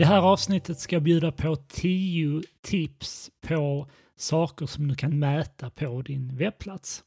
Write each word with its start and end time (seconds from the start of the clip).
det 0.00 0.06
här 0.06 0.22
avsnittet 0.22 0.78
ska 0.78 0.96
jag 0.96 1.02
bjuda 1.02 1.32
på 1.32 1.56
10 1.56 2.42
tips 2.62 3.30
på 3.40 3.86
saker 4.16 4.66
som 4.66 4.88
du 4.88 4.94
kan 4.94 5.18
mäta 5.18 5.70
på 5.70 6.02
din 6.02 6.36
webbplats. 6.36 7.04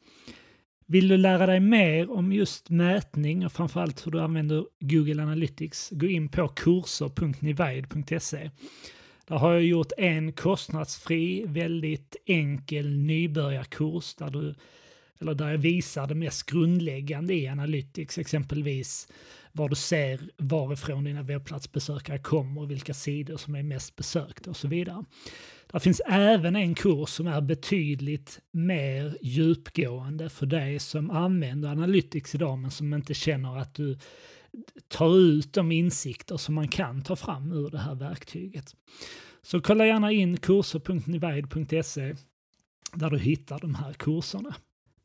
Vill 0.85 1.07
du 1.07 1.17
lära 1.17 1.45
dig 1.45 1.59
mer 1.59 2.11
om 2.11 2.33
just 2.33 2.69
mätning 2.69 3.45
och 3.45 3.51
framförallt 3.51 4.05
hur 4.05 4.11
du 4.11 4.21
använder 4.21 4.65
Google 4.79 5.23
Analytics, 5.23 5.89
gå 5.91 6.07
in 6.07 6.29
på 6.29 6.47
kurser.nivide.se. 6.47 8.51
Där 9.27 9.35
har 9.35 9.53
jag 9.53 9.63
gjort 9.63 9.91
en 9.97 10.33
kostnadsfri, 10.33 11.45
väldigt 11.47 12.15
enkel 12.25 12.97
nybörjarkurs 12.97 14.15
där, 14.15 14.29
du, 14.29 14.55
eller 15.23 15.33
där 15.33 15.51
jag 15.51 15.57
visar 15.57 16.07
det 16.07 16.15
mest 16.15 16.45
grundläggande 16.45 17.33
i 17.33 17.47
Analytics, 17.47 18.17
exempelvis 18.17 19.07
var 19.51 19.69
du 19.69 19.75
ser 19.75 20.19
varifrån 20.37 21.03
dina 21.03 21.23
webbplatsbesökare 21.23 22.19
kommer, 22.19 22.61
och 22.61 22.71
vilka 22.71 22.93
sidor 22.93 23.37
som 23.37 23.55
är 23.55 23.63
mest 23.63 23.95
besökta 23.95 24.49
och 24.49 24.57
så 24.57 24.67
vidare. 24.67 25.05
Det 25.71 25.79
finns 25.79 26.01
även 26.05 26.55
en 26.55 26.75
kurs 26.75 27.09
som 27.09 27.27
är 27.27 27.41
betydligt 27.41 28.39
mer 28.51 29.17
djupgående 29.21 30.29
för 30.29 30.45
dig 30.45 30.79
som 30.79 31.11
använder 31.11 31.69
Analytics 31.69 32.35
idag 32.35 32.59
men 32.59 32.71
som 32.71 32.93
inte 32.93 33.13
känner 33.13 33.57
att 33.57 33.75
du 33.75 33.97
tar 34.87 35.17
ut 35.17 35.53
de 35.53 35.71
insikter 35.71 36.37
som 36.37 36.55
man 36.55 36.67
kan 36.67 37.01
ta 37.01 37.15
fram 37.15 37.51
ur 37.51 37.69
det 37.69 37.79
här 37.79 37.95
verktyget. 37.95 38.75
Så 39.41 39.61
kolla 39.61 39.85
gärna 39.85 40.11
in 40.11 40.37
kurser.nivide.se 40.37 42.15
där 42.93 43.09
du 43.09 43.19
hittar 43.19 43.59
de 43.59 43.75
här 43.75 43.93
kurserna. 43.93 44.55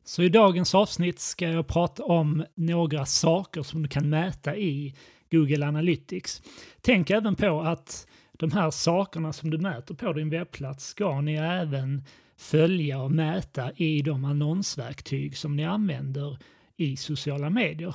Så 0.09 0.23
i 0.23 0.29
dagens 0.29 0.75
avsnitt 0.75 1.19
ska 1.19 1.49
jag 1.49 1.67
prata 1.67 2.03
om 2.03 2.45
några 2.55 3.05
saker 3.05 3.63
som 3.63 3.83
du 3.83 3.89
kan 3.89 4.09
mäta 4.09 4.55
i 4.55 4.95
Google 5.31 5.67
Analytics. 5.67 6.41
Tänk 6.81 7.09
även 7.09 7.35
på 7.35 7.61
att 7.61 8.07
de 8.31 8.51
här 8.51 8.71
sakerna 8.71 9.33
som 9.33 9.49
du 9.49 9.57
mäter 9.57 9.95
på 9.95 10.13
din 10.13 10.29
webbplats 10.29 10.85
ska 10.85 11.21
ni 11.21 11.33
även 11.35 12.03
följa 12.37 13.01
och 13.01 13.11
mäta 13.11 13.71
i 13.75 14.01
de 14.01 14.25
annonsverktyg 14.25 15.37
som 15.37 15.55
ni 15.55 15.65
använder 15.65 16.37
i 16.77 16.97
sociala 16.97 17.49
medier. 17.49 17.93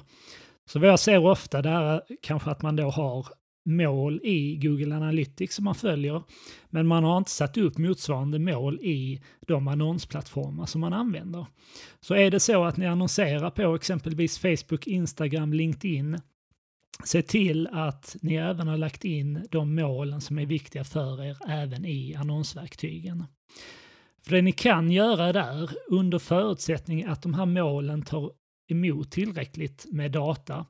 Så 0.66 0.78
vad 0.78 0.88
jag 0.88 1.00
ser 1.00 1.26
ofta 1.26 1.62
där 1.62 1.82
är 1.82 2.02
kanske 2.22 2.50
att 2.50 2.62
man 2.62 2.76
då 2.76 2.90
har 2.90 3.26
mål 3.64 4.20
i 4.24 4.56
Google 4.56 4.96
Analytics 4.96 5.54
som 5.54 5.64
man 5.64 5.74
följer, 5.74 6.22
men 6.70 6.86
man 6.86 7.04
har 7.04 7.18
inte 7.18 7.30
satt 7.30 7.56
upp 7.56 7.78
motsvarande 7.78 8.38
mål 8.38 8.80
i 8.82 9.20
de 9.46 9.68
annonsplattformar 9.68 10.66
som 10.66 10.80
man 10.80 10.92
använder. 10.92 11.46
Så 12.00 12.14
är 12.14 12.30
det 12.30 12.40
så 12.40 12.64
att 12.64 12.76
ni 12.76 12.86
annonserar 12.86 13.50
på 13.50 13.74
exempelvis 13.74 14.38
Facebook, 14.38 14.86
Instagram, 14.86 15.52
LinkedIn, 15.52 16.20
se 17.04 17.22
till 17.22 17.68
att 17.72 18.16
ni 18.20 18.34
även 18.34 18.68
har 18.68 18.76
lagt 18.76 19.04
in 19.04 19.46
de 19.50 19.74
målen 19.74 20.20
som 20.20 20.38
är 20.38 20.46
viktiga 20.46 20.84
för 20.84 21.24
er 21.24 21.36
även 21.48 21.84
i 21.84 22.14
annonsverktygen. 22.14 23.24
För 24.22 24.36
det 24.36 24.42
ni 24.42 24.52
kan 24.52 24.90
göra 24.90 25.32
där, 25.32 25.70
under 25.88 26.18
förutsättning 26.18 27.04
att 27.04 27.22
de 27.22 27.34
här 27.34 27.46
målen 27.46 28.02
tar 28.02 28.30
emot 28.68 29.10
tillräckligt 29.10 29.86
med 29.90 30.12
data, 30.12 30.66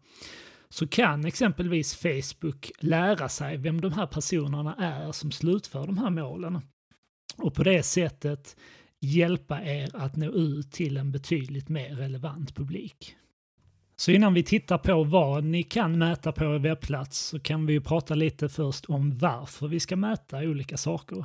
så 0.75 0.86
kan 0.86 1.25
exempelvis 1.25 1.94
Facebook 1.94 2.70
lära 2.78 3.28
sig 3.28 3.56
vem 3.56 3.80
de 3.80 3.92
här 3.92 4.06
personerna 4.06 4.75
är 4.75 5.12
som 5.12 5.31
slutför 5.31 5.86
de 5.86 5.98
här 5.98 6.11
målen. 6.11 6.61
Och 7.36 7.55
på 7.55 7.62
det 7.62 7.83
sättet 7.83 8.56
hjälpa 9.00 9.62
er 9.62 9.91
att 9.97 10.16
nå 10.16 10.27
ut 10.27 10.72
till 10.72 10.97
en 10.97 11.12
betydligt 11.12 11.69
mer 11.69 11.94
relevant 11.97 12.55
publik. 12.55 13.16
Så 13.97 14.11
innan 14.11 14.34
vi 14.34 14.42
tittar 14.42 14.78
på 14.78 15.05
vad 15.05 15.44
ni 15.44 15.62
kan 15.62 15.98
mäta 15.98 16.33
på 16.33 16.44
er 16.44 16.58
webbplats 16.58 17.19
så 17.19 17.41
kan 17.41 17.66
vi 17.66 17.72
ju 17.72 17.81
prata 17.81 18.15
lite 18.15 18.48
först 18.48 18.84
om 18.87 19.19
varför 19.19 19.69
vi 19.69 19.81
ska 19.81 19.97
mäta 19.97 20.38
olika 20.38 20.77
saker. 20.77 21.25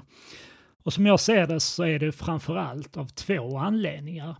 Och 0.89 0.94
som 0.94 1.05
jag 1.05 1.19
ser 1.19 1.47
det 1.47 1.59
så 1.59 1.83
är 1.83 2.00
det 2.00 2.11
framförallt 2.11 2.97
av 2.97 3.05
två 3.05 3.57
anledningar. 3.57 4.35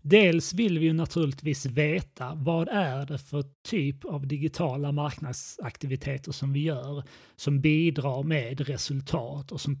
Dels 0.00 0.54
vill 0.54 0.78
vi 0.78 0.84
ju 0.84 0.92
naturligtvis 0.92 1.66
veta 1.66 2.34
vad 2.34 2.68
är 2.68 3.06
det 3.06 3.18
för 3.18 3.44
typ 3.62 4.04
av 4.04 4.26
digitala 4.26 4.92
marknadsaktiviteter 4.92 6.32
som 6.32 6.52
vi 6.52 6.60
gör 6.60 7.02
som 7.36 7.60
bidrar 7.60 8.22
med 8.22 8.60
resultat 8.60 9.52
och 9.52 9.60
som 9.60 9.78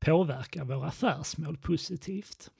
påverkar 0.00 0.64
våra 0.64 0.86
affärsmål 0.86 1.56
positivt. 1.56 2.50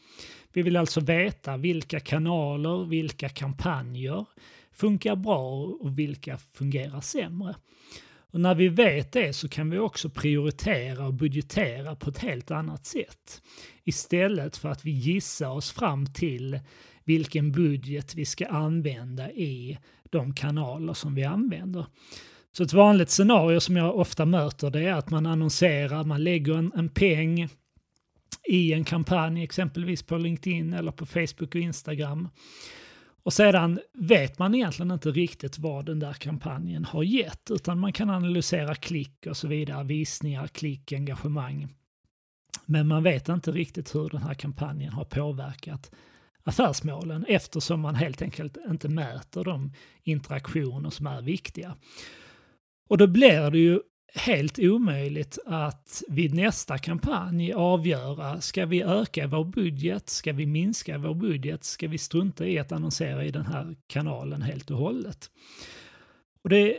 Vi 0.53 0.63
vill 0.63 0.77
alltså 0.77 1.01
veta 1.01 1.57
vilka 1.57 2.01
kanaler, 2.01 2.85
vilka 2.85 3.29
kampanjer 3.29 4.25
funkar 4.73 5.17
bra 5.17 5.65
och 5.65 5.99
vilka 5.99 6.39
fungerar 6.39 7.01
sämre. 7.01 7.55
Och 8.33 8.41
när 8.41 8.55
vi 8.55 8.69
vet 8.69 9.13
det 9.13 9.33
så 9.33 9.49
kan 9.49 9.71
vi 9.71 9.79
också 9.79 10.11
prioritera 10.11 11.07
och 11.07 11.15
budgetera 11.15 11.97
på 11.97 12.11
ett 12.11 12.19
helt 12.19 12.51
annat 12.51 12.87
sätt. 12.87 13.43
Istället 13.85 14.57
för 14.57 14.69
att 14.69 14.85
vi 14.85 14.91
gissar 14.91 15.51
oss 15.51 15.71
fram 15.71 16.07
till 16.07 16.61
vilken 17.05 17.53
budget 17.53 18.15
vi 18.15 18.25
ska 18.25 18.47
använda 18.47 19.31
i 19.31 19.79
de 20.11 20.35
kanaler 20.35 20.95
som 20.95 21.15
vi 21.15 21.25
använder. 21.25 21.87
Så 22.53 22.63
ett 22.63 22.73
vanligt 22.73 23.11
scenario 23.11 23.61
som 23.61 23.77
jag 23.77 23.97
ofta 23.97 24.27
möter 24.27 24.71
det 24.71 24.81
är 24.81 24.95
att 24.95 25.11
man 25.11 25.27
annonserar, 25.27 26.05
man 26.05 26.25
lägger 26.25 26.55
en, 26.55 26.73
en 26.75 26.89
peng 26.89 27.49
i 28.49 28.73
en 28.73 28.85
kampanj, 28.85 29.43
exempelvis 29.43 30.03
på 30.03 30.19
LinkedIn 30.19 30.73
eller 30.73 30.93
på 30.93 31.07
Facebook 31.07 31.55
och 31.55 31.61
Instagram. 31.61 32.29
Och 33.29 33.35
sedan 33.35 33.81
vet 33.93 34.39
man 34.39 34.55
egentligen 34.55 34.91
inte 34.91 35.11
riktigt 35.11 35.59
vad 35.59 35.87
den 35.87 35.99
där 35.99 36.13
kampanjen 36.13 36.85
har 36.85 37.03
gett, 37.03 37.51
utan 37.51 37.79
man 37.79 37.93
kan 37.93 38.11
analysera 38.11 38.75
klick 38.75 39.27
och 39.27 39.37
så 39.37 39.49
vidare, 39.49 39.85
visningar, 39.85 40.47
klick, 40.47 40.93
engagemang. 40.93 41.69
Men 42.67 42.89
man 42.89 43.03
vet 43.03 43.29
inte 43.29 43.51
riktigt 43.51 43.95
hur 43.95 44.09
den 44.09 44.23
här 44.23 44.35
kampanjen 44.35 44.93
har 44.93 45.05
påverkat 45.05 45.91
affärsmålen 46.43 47.25
eftersom 47.29 47.81
man 47.81 47.95
helt 47.95 48.23
enkelt 48.23 48.57
inte 48.71 48.89
mäter 48.89 49.45
de 49.45 49.73
interaktioner 50.03 50.91
som 50.91 51.07
är 51.07 51.23
viktiga. 51.23 51.77
Och 52.89 52.99
då 52.99 53.07
blir 53.07 53.51
det 53.51 53.59
ju 53.59 53.81
helt 54.15 54.59
omöjligt 54.59 55.39
att 55.47 56.03
vid 56.09 56.35
nästa 56.35 56.79
kampanj 56.79 57.53
avgöra, 57.53 58.41
ska 58.41 58.67
vi 58.67 58.83
öka 58.83 59.27
vår 59.27 59.45
budget, 59.45 60.09
ska 60.09 60.33
vi 60.33 60.47
minska 60.47 60.99
vår 60.99 61.15
budget, 61.15 61.65
ska 61.65 61.89
vi 61.89 61.99
strunta 61.99 62.47
i 62.47 62.59
att 62.59 62.73
annonsera 62.73 63.25
i 63.25 63.31
den 63.31 63.47
här 63.47 63.77
kanalen 63.87 64.43
helt 64.43 64.71
och 64.71 64.79
hållet. 64.79 65.31
Och 66.43 66.51
det, 66.51 66.77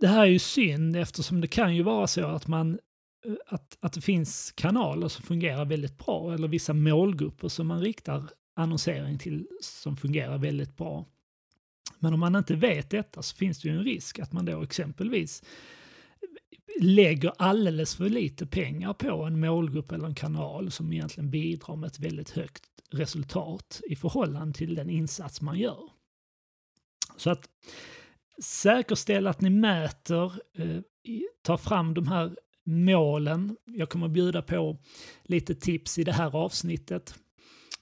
det 0.00 0.06
här 0.06 0.22
är 0.22 0.30
ju 0.30 0.38
synd 0.38 0.96
eftersom 0.96 1.40
det 1.40 1.48
kan 1.48 1.76
ju 1.76 1.82
vara 1.82 2.06
så 2.06 2.26
att 2.26 2.46
man 2.46 2.78
eh, 3.26 3.34
att, 3.46 3.78
att 3.80 3.92
det 3.92 4.00
finns 4.00 4.52
kanaler 4.52 5.08
som 5.08 5.24
fungerar 5.24 5.64
väldigt 5.64 5.98
bra 5.98 6.34
eller 6.34 6.48
vissa 6.48 6.72
målgrupper 6.72 7.48
som 7.48 7.66
man 7.66 7.80
riktar 7.80 8.24
annonsering 8.56 9.18
till 9.18 9.46
som 9.60 9.96
fungerar 9.96 10.38
väldigt 10.38 10.76
bra. 10.76 11.06
Men 11.98 12.14
om 12.14 12.20
man 12.20 12.36
inte 12.36 12.54
vet 12.54 12.90
detta 12.90 13.22
så 13.22 13.36
finns 13.36 13.60
det 13.60 13.68
ju 13.68 13.76
en 13.76 13.84
risk 13.84 14.18
att 14.18 14.32
man 14.32 14.44
då 14.44 14.62
exempelvis 14.62 15.42
lägger 16.80 17.32
alldeles 17.38 17.96
för 17.96 18.08
lite 18.08 18.46
pengar 18.46 18.92
på 18.92 19.22
en 19.24 19.40
målgrupp 19.40 19.92
eller 19.92 20.06
en 20.06 20.14
kanal 20.14 20.70
som 20.70 20.92
egentligen 20.92 21.30
bidrar 21.30 21.76
med 21.76 21.86
ett 21.86 21.98
väldigt 21.98 22.30
högt 22.30 22.64
resultat 22.90 23.80
i 23.88 23.96
förhållande 23.96 24.58
till 24.58 24.74
den 24.74 24.90
insats 24.90 25.40
man 25.40 25.58
gör. 25.58 25.90
Så 27.16 27.30
att 27.30 27.48
säkerställa 28.42 29.30
att 29.30 29.40
ni 29.40 29.50
mäter, 29.50 30.32
eh, 30.58 30.80
ta 31.42 31.58
fram 31.58 31.94
de 31.94 32.08
här 32.08 32.36
målen. 32.64 33.56
Jag 33.64 33.88
kommer 33.88 34.06
att 34.06 34.12
bjuda 34.12 34.42
på 34.42 34.78
lite 35.22 35.54
tips 35.54 35.98
i 35.98 36.04
det 36.04 36.12
här 36.12 36.36
avsnittet. 36.36 37.14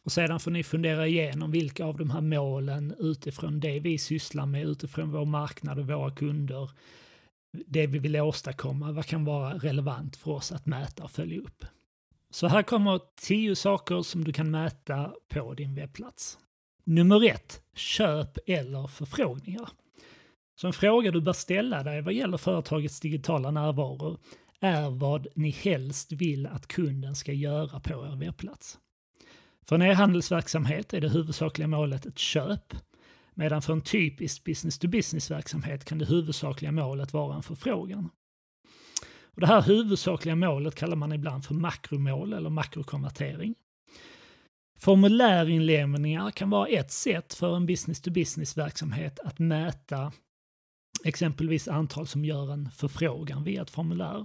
Och 0.05 0.13
sedan 0.13 0.41
får 0.41 0.51
ni 0.51 0.63
fundera 0.63 1.07
igenom 1.07 1.51
vilka 1.51 1.85
av 1.85 1.97
de 1.97 2.11
här 2.11 2.21
målen 2.21 2.95
utifrån 2.99 3.61
det 3.61 3.81
vi 3.81 3.99
sysslar 3.99 4.47
med, 4.47 4.67
utifrån 4.67 5.13
vår 5.13 5.25
marknad 5.25 5.79
och 5.79 5.87
våra 5.87 6.11
kunder, 6.11 6.71
det 7.53 7.87
vi 7.87 7.99
vill 7.99 8.17
åstadkomma, 8.17 8.93
vad 8.93 9.07
kan 9.07 9.25
vara 9.25 9.55
relevant 9.55 10.17
för 10.17 10.31
oss 10.31 10.53
att 10.53 10.67
mäta 10.67 11.05
och 11.05 11.11
följa 11.11 11.41
upp. 11.41 11.65
Så 12.31 12.47
här 12.47 12.63
kommer 12.63 13.01
tio 13.17 13.57
saker 13.57 14.03
som 14.03 14.25
du 14.25 14.33
kan 14.33 14.51
mäta 14.51 15.13
på 15.29 15.55
din 15.55 15.75
webbplats. 15.75 16.39
Nummer 16.85 17.27
ett, 17.27 17.63
köp 17.75 18.39
eller 18.47 18.87
förfrågningar. 18.87 19.69
Så 20.61 20.67
en 20.67 20.73
fråga 20.73 21.11
du 21.11 21.21
bör 21.21 21.33
ställa 21.33 21.83
dig 21.83 22.03
vad 22.03 22.15
gäller 22.15 22.37
företagets 22.37 23.01
digitala 23.01 23.51
närvaro 23.51 24.19
är 24.61 24.91
vad 24.91 25.27
ni 25.35 25.51
helst 25.51 26.13
vill 26.13 26.47
att 26.47 26.67
kunden 26.67 27.15
ska 27.15 27.33
göra 27.33 27.81
på 27.81 28.07
er 28.07 28.17
webbplats. 28.17 28.79
För 29.67 29.75
en 29.75 29.83
e-handelsverksamhet 29.83 30.95
är 30.95 31.01
det 31.01 31.09
huvudsakliga 31.09 31.69
målet 31.69 32.07
ett 32.07 32.19
köp, 32.19 32.75
medan 33.35 33.63
för 33.63 33.73
en 33.73 33.81
typisk 33.81 34.45
business-to-business-verksamhet 34.45 35.85
kan 35.85 35.99
det 35.99 36.05
huvudsakliga 36.05 36.73
målet 36.73 37.13
vara 37.13 37.37
en 37.37 37.43
förfrågan. 37.43 38.11
Och 39.23 39.41
det 39.41 39.47
här 39.47 39.63
huvudsakliga 39.63 40.37
målet 40.37 40.75
kallar 40.75 40.97
man 40.97 41.13
ibland 41.13 41.45
för 41.45 41.55
makromål 41.55 42.33
eller 42.33 42.51
makrokonvertering. 42.51 43.55
Formulärinlämningar 44.79 46.31
kan 46.31 46.51
vara 46.51 46.69
ett 46.69 46.93
sätt 46.93 47.35
för 47.35 47.57
en 47.57 47.67
business-to-business-verksamhet 47.67 49.21
att 49.21 49.39
mäta 49.39 50.13
exempelvis 51.05 51.69
antal 51.69 52.07
som 52.07 52.25
gör 52.25 52.53
en 52.53 52.71
förfrågan 52.71 53.45
via 53.45 53.63
ett 53.63 53.71
formulär. 53.71 54.25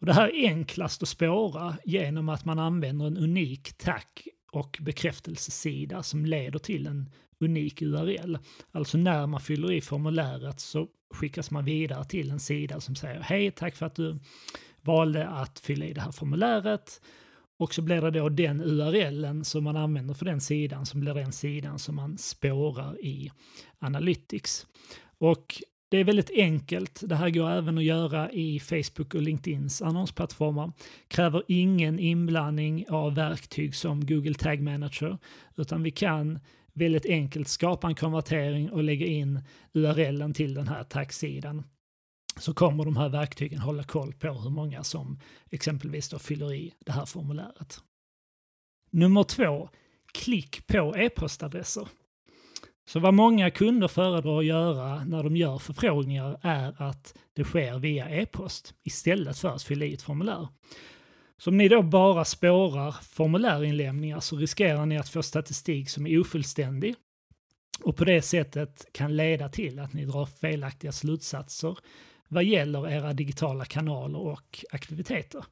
Och 0.00 0.06
det 0.06 0.12
här 0.12 0.28
är 0.28 0.48
enklast 0.48 1.02
att 1.02 1.08
spåra 1.08 1.76
genom 1.84 2.28
att 2.28 2.44
man 2.44 2.58
använder 2.58 3.06
en 3.06 3.16
unik 3.16 3.78
tack 3.78 4.28
och 4.52 4.78
bekräftelsesida 4.80 6.02
som 6.02 6.26
leder 6.26 6.58
till 6.58 6.86
en 6.86 7.10
unik 7.40 7.82
URL. 7.82 8.38
Alltså 8.72 8.98
när 8.98 9.26
man 9.26 9.40
fyller 9.40 9.72
i 9.72 9.80
formuläret 9.80 10.60
så 10.60 10.88
skickas 11.14 11.50
man 11.50 11.64
vidare 11.64 12.04
till 12.04 12.30
en 12.30 12.40
sida 12.40 12.80
som 12.80 12.94
säger 12.94 13.20
hej, 13.20 13.50
tack 13.50 13.76
för 13.76 13.86
att 13.86 13.94
du 13.94 14.18
valde 14.80 15.28
att 15.28 15.58
fylla 15.58 15.86
i 15.86 15.92
det 15.92 16.00
här 16.00 16.12
formuläret. 16.12 17.00
Och 17.58 17.74
så 17.74 17.82
blir 17.82 18.02
det 18.02 18.10
då 18.10 18.28
den 18.28 18.60
URLen 18.60 19.44
som 19.44 19.64
man 19.64 19.76
använder 19.76 20.14
för 20.14 20.24
den 20.24 20.40
sidan 20.40 20.86
som 20.86 21.00
blir 21.00 21.14
den 21.14 21.32
sidan 21.32 21.78
som 21.78 21.96
man 21.96 22.18
spårar 22.18 23.04
i 23.04 23.30
Analytics. 23.78 24.66
Och 25.18 25.62
det 25.90 25.98
är 25.98 26.04
väldigt 26.04 26.30
enkelt. 26.30 27.02
Det 27.06 27.16
här 27.16 27.30
går 27.30 27.50
även 27.50 27.78
att 27.78 27.84
göra 27.84 28.32
i 28.32 28.60
Facebook 28.60 29.14
och 29.14 29.22
LinkedIns 29.22 29.82
annonsplattformar. 29.82 30.72
Kräver 31.08 31.42
ingen 31.48 31.98
inblandning 31.98 32.84
av 32.88 33.14
verktyg 33.14 33.74
som 33.74 34.06
Google 34.06 34.34
Tag 34.34 34.60
Manager, 34.60 35.18
utan 35.56 35.82
vi 35.82 35.90
kan 35.90 36.38
väldigt 36.78 37.06
enkelt 37.06 37.48
skapa 37.48 37.86
en 37.86 37.94
konvertering 37.94 38.70
och 38.70 38.82
lägga 38.82 39.06
in 39.06 39.40
URLen 39.72 40.34
till 40.34 40.54
den 40.54 40.68
här 40.68 40.84
tagsidan. 40.84 41.62
Så 42.36 42.54
kommer 42.54 42.84
de 42.84 42.96
här 42.96 43.08
verktygen 43.08 43.58
hålla 43.58 43.82
koll 43.82 44.12
på 44.12 44.32
hur 44.32 44.50
många 44.50 44.84
som 44.84 45.20
exempelvis 45.50 46.08
då 46.08 46.18
fyller 46.18 46.54
i 46.54 46.74
det 46.78 46.92
här 46.92 47.06
formuläret. 47.06 47.80
Nummer 48.90 49.22
två, 49.22 49.68
klick 50.12 50.66
på 50.66 50.96
e-postadresser. 50.96 51.88
Så 52.88 53.00
vad 53.00 53.14
många 53.14 53.50
kunder 53.50 53.88
föredrar 53.88 54.38
att 54.38 54.44
göra 54.44 55.04
när 55.04 55.22
de 55.22 55.36
gör 55.36 55.58
förfrågningar 55.58 56.38
är 56.42 56.82
att 56.82 57.14
det 57.32 57.44
sker 57.44 57.78
via 57.78 58.10
e-post 58.10 58.74
istället 58.84 59.38
för 59.38 59.48
att 59.48 59.62
fylla 59.62 59.84
i 59.84 59.94
ett 59.94 60.02
formulär. 60.02 60.48
Så 61.38 61.50
om 61.50 61.56
ni 61.56 61.68
då 61.68 61.82
bara 61.82 62.24
spårar 62.24 62.92
formulärinlämningar 63.02 64.20
så 64.20 64.36
riskerar 64.36 64.86
ni 64.86 64.98
att 64.98 65.08
få 65.08 65.22
statistik 65.22 65.90
som 65.90 66.06
är 66.06 66.20
ofullständig 66.20 66.94
och 67.82 67.96
på 67.96 68.04
det 68.04 68.22
sättet 68.22 68.86
kan 68.92 69.16
leda 69.16 69.48
till 69.48 69.78
att 69.78 69.92
ni 69.92 70.04
drar 70.04 70.26
felaktiga 70.26 70.92
slutsatser 70.92 71.78
vad 72.28 72.44
gäller 72.44 72.90
era 72.90 73.12
digitala 73.12 73.64
kanaler 73.64 74.18
och 74.18 74.64
aktiviteter. 74.70 75.44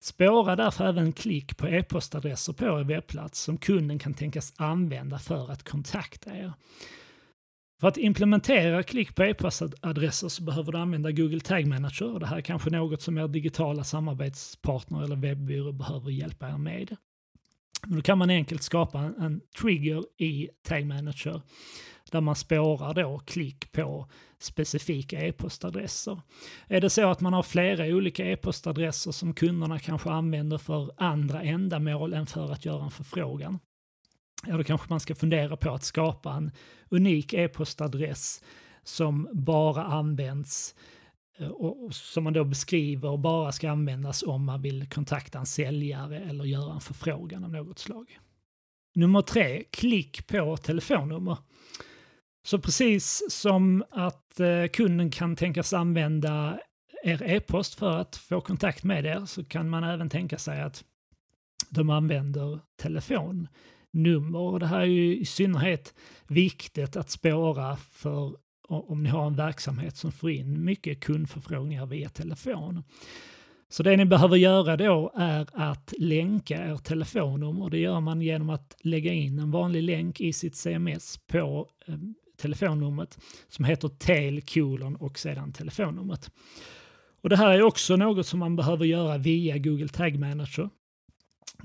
Spåra 0.00 0.56
därför 0.56 0.88
även 0.88 1.12
klick 1.12 1.56
på 1.56 1.68
e-postadresser 1.68 2.52
på 2.52 2.64
er 2.64 2.84
webbplats 2.84 3.40
som 3.40 3.58
kunden 3.58 3.98
kan 3.98 4.14
tänkas 4.14 4.52
använda 4.56 5.18
för 5.18 5.50
att 5.50 5.62
kontakta 5.62 6.36
er. 6.36 6.52
För 7.82 7.88
att 7.88 7.96
implementera 7.96 8.82
klick 8.82 9.14
på 9.14 9.24
e-postadresser 9.24 10.28
så 10.28 10.42
behöver 10.42 10.72
du 10.72 10.78
använda 10.78 11.12
Google 11.12 11.40
Tag 11.40 11.66
Manager 11.66 12.12
och 12.12 12.20
det 12.20 12.26
här 12.26 12.36
är 12.36 12.40
kanske 12.40 12.70
något 12.70 13.02
som 13.02 13.18
er 13.18 13.28
digitala 13.28 13.84
samarbetspartner 13.84 15.04
eller 15.04 15.16
webbyrå 15.16 15.72
behöver 15.72 16.10
hjälpa 16.10 16.48
er 16.48 16.58
med. 16.58 16.96
Men 17.86 17.96
då 17.96 18.02
kan 18.02 18.18
man 18.18 18.30
enkelt 18.30 18.62
skapa 18.62 18.98
en, 18.98 19.14
en 19.20 19.40
trigger 19.60 20.04
i 20.18 20.48
Tag 20.62 20.86
Manager 20.86 21.42
där 22.10 22.20
man 22.20 22.36
spårar 22.36 22.94
då 22.94 23.18
klick 23.18 23.72
på 23.72 24.08
specifika 24.38 25.26
e-postadresser. 25.26 26.20
Är 26.68 26.80
det 26.80 26.90
så 26.90 27.10
att 27.10 27.20
man 27.20 27.32
har 27.32 27.42
flera 27.42 27.86
olika 27.86 28.26
e-postadresser 28.26 29.12
som 29.12 29.34
kunderna 29.34 29.78
kanske 29.78 30.10
använder 30.10 30.58
för 30.58 30.90
andra 30.96 31.42
ändamål 31.42 32.12
än 32.12 32.26
för 32.26 32.52
att 32.52 32.64
göra 32.64 32.84
en 32.84 32.90
förfrågan, 32.90 33.58
ja 34.46 34.56
då 34.56 34.64
kanske 34.64 34.86
man 34.90 35.00
ska 35.00 35.14
fundera 35.14 35.56
på 35.56 35.70
att 35.70 35.84
skapa 35.84 36.32
en 36.32 36.50
unik 36.88 37.34
e-postadress 37.34 38.42
som 38.82 39.28
bara 39.32 39.84
används 39.84 40.74
eh, 41.38 41.48
och 41.48 41.94
som 41.94 42.24
man 42.24 42.32
då 42.32 42.44
beskriver 42.44 43.16
bara 43.16 43.52
ska 43.52 43.70
användas 43.70 44.22
om 44.22 44.44
man 44.44 44.62
vill 44.62 44.88
kontakta 44.88 45.38
en 45.38 45.46
säljare 45.46 46.20
eller 46.20 46.44
göra 46.44 46.74
en 46.74 46.80
förfrågan 46.80 47.44
av 47.44 47.50
något 47.50 47.78
slag. 47.78 48.18
Nummer 48.94 49.22
tre, 49.22 49.64
klick 49.70 50.26
på 50.26 50.56
telefonnummer. 50.56 51.36
Så 52.44 52.58
precis 52.58 53.22
som 53.28 53.84
att 53.90 54.40
eh, 54.40 54.66
kunden 54.72 55.10
kan 55.10 55.36
tänkas 55.36 55.72
använda 55.72 56.58
er 57.02 57.22
e-post 57.22 57.74
för 57.74 57.98
att 57.98 58.16
få 58.16 58.40
kontakt 58.40 58.84
med 58.84 59.06
er 59.06 59.24
så 59.24 59.44
kan 59.44 59.70
man 59.70 59.84
även 59.84 60.10
tänka 60.10 60.38
sig 60.38 60.62
att 60.62 60.84
de 61.70 61.90
använder 61.90 62.60
telefon 62.82 63.48
nummer 63.92 64.38
Och 64.38 64.60
det 64.60 64.66
här 64.66 64.80
är 64.80 64.84
ju 64.84 65.18
i 65.18 65.24
synnerhet 65.24 65.94
viktigt 66.26 66.96
att 66.96 67.10
spåra 67.10 67.76
för 67.76 68.36
om 68.68 69.02
ni 69.02 69.08
har 69.08 69.26
en 69.26 69.36
verksamhet 69.36 69.96
som 69.96 70.12
får 70.12 70.30
in 70.30 70.64
mycket 70.64 71.00
kundförfrågningar 71.00 71.86
via 71.86 72.08
telefon. 72.08 72.82
Så 73.68 73.82
det 73.82 73.96
ni 73.96 74.04
behöver 74.04 74.36
göra 74.36 74.76
då 74.76 75.12
är 75.16 75.46
att 75.52 75.94
länka 75.98 76.66
er 76.66 76.76
telefonnummer. 76.76 77.70
Det 77.70 77.78
gör 77.78 78.00
man 78.00 78.22
genom 78.22 78.50
att 78.50 78.76
lägga 78.82 79.12
in 79.12 79.38
en 79.38 79.50
vanlig 79.50 79.82
länk 79.82 80.20
i 80.20 80.32
sitt 80.32 80.56
CMS 80.56 81.18
på 81.26 81.68
eh, 81.86 81.94
telefonnumret 82.36 83.18
som 83.48 83.64
heter 83.64 83.88
tel 83.88 84.40
kolon 84.40 84.96
och 84.96 85.18
sedan 85.18 85.52
telefonnumret. 85.52 86.30
Och 87.22 87.28
det 87.28 87.36
här 87.36 87.50
är 87.50 87.62
också 87.62 87.96
något 87.96 88.26
som 88.26 88.38
man 88.38 88.56
behöver 88.56 88.84
göra 88.84 89.18
via 89.18 89.58
Google 89.58 89.88
Tag 89.88 90.18
Manager. 90.18 90.70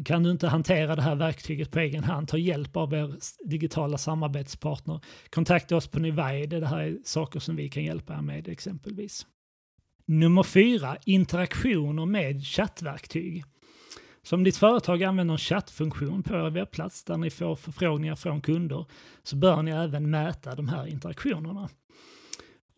Kan 0.06 0.24
du 0.24 0.32
inte 0.32 0.48
hantera 0.48 0.96
det 0.96 1.02
här 1.02 1.16
verktyget 1.16 1.72
på 1.72 1.80
egen 1.80 2.04
hand, 2.04 2.28
ta 2.28 2.38
hjälp 2.38 2.78
av 2.78 2.94
er 2.94 3.16
digitala 3.50 3.98
samarbetspartner. 3.98 5.00
Kontakta 5.30 5.76
oss 5.76 5.88
på 5.88 6.00
Nivide, 6.00 6.60
det 6.60 6.68
här 6.68 6.80
är 6.80 6.98
saker 7.04 7.40
som 7.40 7.56
vi 7.56 7.70
kan 7.70 7.84
hjälpa 7.84 8.14
er 8.14 8.22
med 8.22 8.48
exempelvis. 8.48 9.26
Nummer 10.06 10.44
fyra, 10.44 10.98
interaktioner 11.06 12.06
med 12.06 12.46
chattverktyg. 12.46 13.44
Så 14.24 14.36
om 14.36 14.44
ditt 14.44 14.58
företag 14.58 15.04
använder 15.04 15.34
en 15.34 15.38
chattfunktion 15.38 16.24
på 16.24 16.34
er 16.36 16.50
webbplats 16.50 17.04
där 17.04 17.18
ni 17.18 17.30
får 17.30 17.56
förfrågningar 17.56 18.16
från 18.16 18.42
kunder 18.42 18.86
så 19.24 19.36
bör 19.36 19.62
ni 19.64 19.72
även 19.72 20.10
mäta 20.10 20.56
de 20.56 20.68
här 20.68 20.88
interaktionerna. 20.88 21.70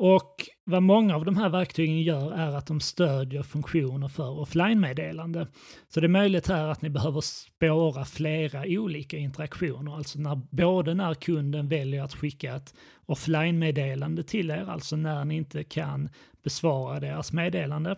Och 0.02 0.50
vad 0.64 0.84
många 0.84 1.16
av 1.16 1.26
de 1.26 1.38
här 1.38 1.50
verktygen 1.50 2.02
gör 2.02 2.32
är 2.32 2.56
att 2.56 2.66
de 2.66 2.80
stödjer 2.80 3.44
funktioner 3.44 4.08
för 4.08 4.40
offline-meddelande. 4.40 5.48
Så 5.88 6.00
det 6.00 6.06
är 6.06 6.10
möjligt 6.10 6.48
här 6.48 6.68
att 6.68 6.82
ni 6.82 6.90
behöver 6.90 7.22
spåra 7.22 8.06
flera 8.06 8.64
olika 8.68 9.18
interaktioner, 9.18 9.96
alltså 9.96 10.20
när, 10.20 10.36
både 10.52 10.94
när 10.94 11.14
kunden 11.14 11.68
väljer 11.68 12.04
att 12.04 12.14
skicka 12.14 12.56
ett 12.56 12.74
offline-meddelande 13.06 14.24
till 14.24 14.50
er, 14.52 14.66
alltså 14.70 14.96
när 14.96 15.26
ni 15.26 15.36
inte 15.36 15.64
kan 15.64 16.10
besvara 16.44 17.00
deras 17.00 17.34
meddelande, 17.34 17.96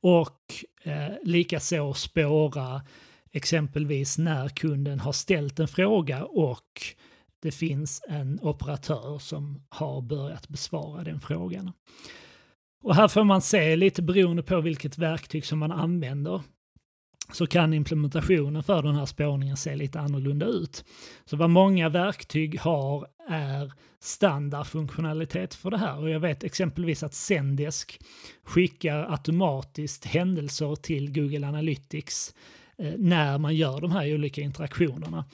och 0.00 0.54
eh, 0.82 1.12
likaså 1.22 1.94
spåra 1.94 2.82
exempelvis 3.32 4.18
när 4.18 4.48
kunden 4.48 5.00
har 5.00 5.12
ställt 5.12 5.58
en 5.60 5.68
fråga 5.68 6.24
och 6.24 6.82
det 7.44 7.52
finns 7.52 8.02
en 8.08 8.38
operatör 8.42 9.18
som 9.18 9.62
har 9.68 10.02
börjat 10.02 10.48
besvara 10.48 11.04
den 11.04 11.20
frågan. 11.20 11.72
Och 12.82 12.94
här 12.94 13.08
får 13.08 13.24
man 13.24 13.42
se 13.42 13.76
lite 13.76 14.02
beroende 14.02 14.42
på 14.42 14.60
vilket 14.60 14.98
verktyg 14.98 15.46
som 15.46 15.58
man 15.58 15.72
använder 15.72 16.42
så 17.32 17.46
kan 17.46 17.72
implementationen 17.72 18.62
för 18.62 18.82
den 18.82 18.94
här 18.94 19.06
spårningen 19.06 19.56
se 19.56 19.76
lite 19.76 20.00
annorlunda 20.00 20.46
ut. 20.46 20.84
Så 21.24 21.36
vad 21.36 21.50
många 21.50 21.88
verktyg 21.88 22.60
har 22.60 23.06
är 23.28 23.72
standardfunktionalitet 24.00 25.54
för 25.54 25.70
det 25.70 25.78
här 25.78 25.98
och 25.98 26.10
jag 26.10 26.20
vet 26.20 26.44
exempelvis 26.44 27.02
att 27.02 27.14
Zendesk 27.14 28.00
skickar 28.44 29.12
automatiskt 29.12 30.04
händelser 30.04 30.76
till 30.76 31.12
Google 31.12 31.46
Analytics 31.48 32.34
eh, 32.78 32.92
när 32.98 33.38
man 33.38 33.56
gör 33.56 33.80
de 33.80 33.92
här 33.92 34.14
olika 34.14 34.40
interaktionerna. 34.40 35.24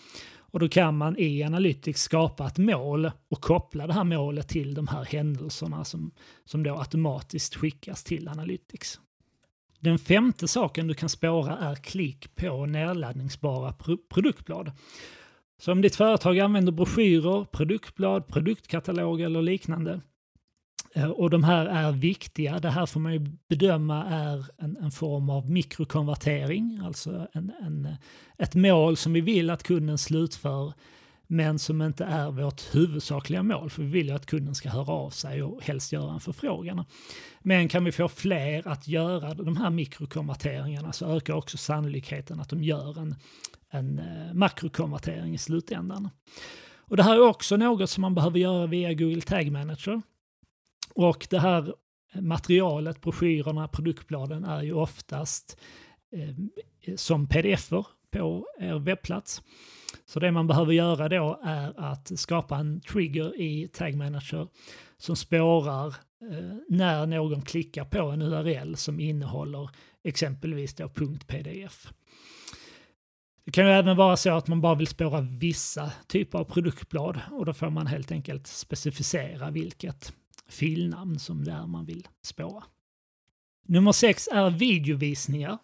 Och 0.50 0.60
då 0.60 0.68
kan 0.68 0.96
man 0.96 1.16
i 1.18 1.42
Analytics 1.42 2.02
skapa 2.02 2.46
ett 2.46 2.58
mål 2.58 3.10
och 3.28 3.40
koppla 3.40 3.86
det 3.86 3.92
här 3.92 4.04
målet 4.04 4.48
till 4.48 4.74
de 4.74 4.88
här 4.88 5.04
händelserna 5.04 5.84
som, 5.84 6.10
som 6.44 6.62
då 6.62 6.78
automatiskt 6.78 7.54
skickas 7.54 8.04
till 8.04 8.28
Analytics. 8.28 9.00
Den 9.80 9.98
femte 9.98 10.48
saken 10.48 10.86
du 10.86 10.94
kan 10.94 11.08
spåra 11.08 11.58
är 11.58 11.74
klick 11.74 12.36
på 12.36 12.66
nedladdningsbara 12.66 13.74
produktblad. 14.08 14.72
Så 15.58 15.72
om 15.72 15.82
ditt 15.82 15.96
företag 15.96 16.38
använder 16.38 16.72
broschyrer, 16.72 17.44
produktblad, 17.44 18.26
produktkatalog 18.26 19.20
eller 19.20 19.42
liknande 19.42 20.00
Eh, 20.94 21.10
och 21.10 21.30
de 21.30 21.44
här 21.44 21.66
är 21.66 21.92
viktiga, 21.92 22.58
det 22.58 22.70
här 22.70 22.86
får 22.86 23.00
man 23.00 23.12
ju 23.12 23.26
bedöma 23.48 24.04
är 24.04 24.46
en, 24.58 24.76
en 24.76 24.90
form 24.90 25.30
av 25.30 25.50
mikrokonvertering, 25.50 26.80
alltså 26.84 27.26
en, 27.32 27.52
en, 27.62 27.88
ett 28.38 28.54
mål 28.54 28.96
som 28.96 29.12
vi 29.12 29.20
vill 29.20 29.50
att 29.50 29.62
kunden 29.62 29.98
slutför 29.98 30.72
men 31.32 31.58
som 31.58 31.82
inte 31.82 32.04
är 32.04 32.30
vårt 32.30 32.74
huvudsakliga 32.74 33.42
mål, 33.42 33.70
för 33.70 33.82
vi 33.82 33.88
vill 33.88 34.08
ju 34.08 34.14
att 34.14 34.26
kunden 34.26 34.54
ska 34.54 34.68
höra 34.68 34.92
av 34.92 35.10
sig 35.10 35.42
och 35.42 35.62
helst 35.62 35.92
göra 35.92 36.12
en 36.12 36.20
förfrågan. 36.20 36.84
Men 37.40 37.68
kan 37.68 37.84
vi 37.84 37.92
få 37.92 38.08
fler 38.08 38.68
att 38.68 38.88
göra 38.88 39.34
de 39.34 39.56
här 39.56 39.70
mikrokonverteringarna 39.70 40.92
så 40.92 41.06
ökar 41.16 41.34
också 41.34 41.56
sannolikheten 41.56 42.40
att 42.40 42.48
de 42.48 42.62
gör 42.62 42.98
en, 42.98 43.14
en 43.70 43.98
eh, 43.98 44.34
makrokonvertering 44.34 45.34
i 45.34 45.38
slutändan. 45.38 46.08
Och 46.78 46.96
det 46.96 47.02
här 47.02 47.14
är 47.14 47.28
också 47.28 47.56
något 47.56 47.90
som 47.90 48.02
man 48.02 48.14
behöver 48.14 48.38
göra 48.38 48.66
via 48.66 48.94
Google 48.94 49.20
Tag 49.20 49.52
Manager. 49.52 50.02
Och 50.94 51.26
det 51.30 51.38
här 51.38 51.74
materialet, 52.14 53.00
broschyrerna, 53.00 53.68
produktbladen 53.68 54.44
är 54.44 54.62
ju 54.62 54.72
oftast 54.72 55.58
eh, 56.12 56.34
som 56.96 57.28
pdf-er 57.28 57.86
på 58.10 58.46
er 58.60 58.78
webbplats. 58.78 59.42
Så 60.06 60.20
det 60.20 60.32
man 60.32 60.46
behöver 60.46 60.72
göra 60.72 61.08
då 61.08 61.40
är 61.44 61.80
att 61.80 62.18
skapa 62.18 62.56
en 62.56 62.80
trigger 62.80 63.40
i 63.40 63.68
Tag 63.68 63.94
Manager 63.94 64.48
som 64.96 65.16
spårar 65.16 65.86
eh, 66.30 66.56
när 66.68 67.06
någon 67.06 67.42
klickar 67.42 67.84
på 67.84 67.98
en 67.98 68.22
URL 68.22 68.74
som 68.74 69.00
innehåller 69.00 69.70
exempelvis 70.04 70.74
då 70.74 70.88
.pdf. 71.26 71.92
Det 73.44 73.50
kan 73.50 73.66
ju 73.66 73.72
även 73.72 73.96
vara 73.96 74.16
så 74.16 74.30
att 74.30 74.48
man 74.48 74.60
bara 74.60 74.74
vill 74.74 74.86
spåra 74.86 75.20
vissa 75.20 75.92
typer 76.06 76.38
av 76.38 76.44
produktblad 76.44 77.20
och 77.30 77.46
då 77.46 77.52
får 77.52 77.70
man 77.70 77.86
helt 77.86 78.12
enkelt 78.12 78.46
specificera 78.46 79.50
vilket 79.50 80.12
filnamn 80.50 81.18
som 81.18 81.44
det 81.44 81.52
är 81.52 81.66
man 81.66 81.84
vill 81.84 82.08
spåra. 82.22 82.64
Nummer 83.66 83.92
sex 83.92 84.28
är 84.32 84.50
videovisningar. 84.50 85.58